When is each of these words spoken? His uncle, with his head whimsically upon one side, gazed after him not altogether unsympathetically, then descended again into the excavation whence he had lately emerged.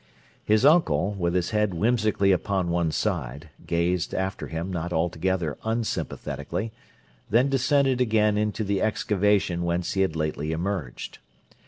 His 0.43 0.65
uncle, 0.65 1.13
with 1.13 1.35
his 1.35 1.51
head 1.51 1.75
whimsically 1.75 2.31
upon 2.31 2.71
one 2.71 2.91
side, 2.91 3.51
gazed 3.67 4.15
after 4.15 4.47
him 4.47 4.71
not 4.73 4.91
altogether 4.91 5.59
unsympathetically, 5.63 6.71
then 7.29 7.49
descended 7.49 8.01
again 8.01 8.35
into 8.35 8.63
the 8.63 8.81
excavation 8.81 9.61
whence 9.61 9.93
he 9.93 10.01
had 10.01 10.15
lately 10.15 10.53
emerged. 10.53 11.19